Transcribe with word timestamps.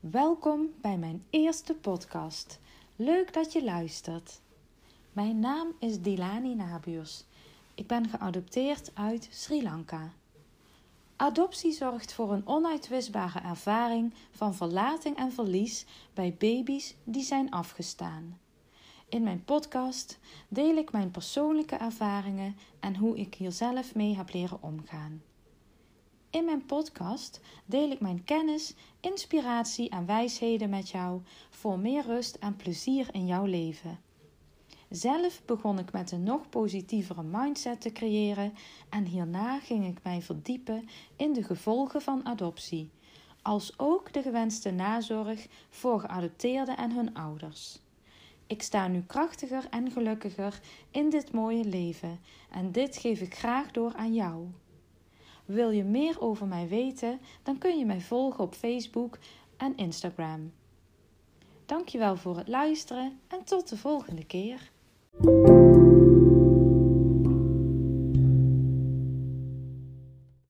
Welkom 0.00 0.70
bij 0.80 0.98
mijn 0.98 1.24
eerste 1.30 1.74
podcast. 1.74 2.60
Leuk 2.96 3.32
dat 3.32 3.52
je 3.52 3.64
luistert. 3.64 4.40
Mijn 5.12 5.38
naam 5.38 5.72
is 5.78 6.00
Dilani 6.00 6.54
Nabuurs. 6.54 7.24
Ik 7.74 7.86
ben 7.86 8.08
geadopteerd 8.08 8.90
uit 8.94 9.28
Sri 9.30 9.62
Lanka. 9.62 10.12
Adoptie 11.16 11.72
zorgt 11.72 12.12
voor 12.12 12.32
een 12.32 12.46
onuitwisbare 12.46 13.38
ervaring 13.38 14.14
van 14.30 14.54
verlating 14.54 15.16
en 15.16 15.32
verlies 15.32 15.86
bij 16.14 16.34
baby's 16.38 16.96
die 17.04 17.22
zijn 17.22 17.50
afgestaan. 17.50 18.38
In 19.08 19.22
mijn 19.22 19.44
podcast 19.44 20.18
deel 20.48 20.76
ik 20.76 20.92
mijn 20.92 21.10
persoonlijke 21.10 21.76
ervaringen 21.76 22.56
en 22.80 22.96
hoe 22.96 23.18
ik 23.18 23.34
hier 23.34 23.52
zelf 23.52 23.94
mee 23.94 24.16
heb 24.16 24.32
leren 24.32 24.62
omgaan. 24.62 25.22
In 26.30 26.44
mijn 26.44 26.64
podcast 26.66 27.40
deel 27.66 27.90
ik 27.90 28.00
mijn 28.00 28.24
kennis, 28.24 28.74
inspiratie 29.00 29.88
en 29.88 30.06
wijsheden 30.06 30.70
met 30.70 30.88
jou 30.88 31.20
voor 31.50 31.78
meer 31.78 32.02
rust 32.02 32.34
en 32.34 32.56
plezier 32.56 33.08
in 33.12 33.26
jouw 33.26 33.44
leven. 33.44 34.00
Zelf 34.88 35.42
begon 35.44 35.78
ik 35.78 35.92
met 35.92 36.12
een 36.12 36.22
nog 36.22 36.48
positievere 36.48 37.22
mindset 37.22 37.80
te 37.80 37.92
creëren 37.92 38.54
en 38.88 39.04
hierna 39.04 39.58
ging 39.58 39.86
ik 39.86 39.98
mij 40.02 40.22
verdiepen 40.22 40.88
in 41.16 41.32
de 41.32 41.42
gevolgen 41.42 42.02
van 42.02 42.26
adoptie, 42.26 42.90
als 43.42 43.78
ook 43.78 44.12
de 44.12 44.22
gewenste 44.22 44.70
nazorg 44.70 45.46
voor 45.68 46.00
geadopteerden 46.00 46.76
en 46.76 46.92
hun 46.92 47.14
ouders. 47.14 47.80
Ik 48.46 48.62
sta 48.62 48.88
nu 48.88 49.02
krachtiger 49.02 49.66
en 49.70 49.90
gelukkiger 49.90 50.60
in 50.90 51.10
dit 51.10 51.32
mooie 51.32 51.64
leven 51.64 52.20
en 52.50 52.72
dit 52.72 52.96
geef 52.96 53.20
ik 53.20 53.34
graag 53.34 53.70
door 53.70 53.94
aan 53.94 54.14
jou. 54.14 54.46
Wil 55.48 55.70
je 55.70 55.84
meer 55.84 56.20
over 56.20 56.46
mij 56.46 56.68
weten, 56.68 57.20
dan 57.42 57.58
kun 57.58 57.78
je 57.78 57.86
mij 57.86 58.00
volgen 58.00 58.44
op 58.44 58.54
Facebook 58.54 59.18
en 59.56 59.76
Instagram. 59.76 60.52
Dankjewel 61.66 62.16
voor 62.16 62.36
het 62.36 62.48
luisteren 62.48 63.20
en 63.28 63.44
tot 63.44 63.68
de 63.68 63.76
volgende 63.76 64.24
keer. 64.24 64.70